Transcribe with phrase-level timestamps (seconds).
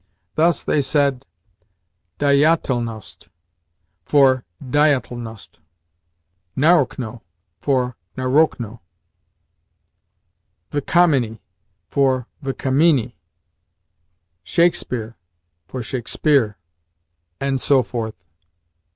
[0.33, 1.27] Thus they said
[2.17, 3.27] dieYATelnost
[4.03, 5.59] for DIEyatelnost,
[6.57, 7.21] NARochno
[7.59, 8.79] for naROChno,
[10.71, 11.39] v'KAMinie
[11.87, 13.13] for v'kaMINie,
[14.43, 15.13] SHAKespeare
[15.67, 16.55] for ShakesPEARe,
[17.39, 18.15] and so forth.